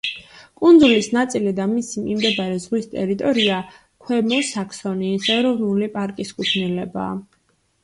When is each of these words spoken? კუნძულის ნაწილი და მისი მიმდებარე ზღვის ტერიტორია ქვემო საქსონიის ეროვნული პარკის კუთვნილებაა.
კუნძულის 0.59 1.09
ნაწილი 1.17 1.51
და 1.59 1.67
მისი 1.73 2.01
მიმდებარე 2.05 2.55
ზღვის 2.63 2.89
ტერიტორია 2.95 3.61
ქვემო 4.07 4.41
საქსონიის 4.49 5.31
ეროვნული 5.39 5.93
პარკის 6.01 6.35
კუთვნილებაა. 6.41 7.17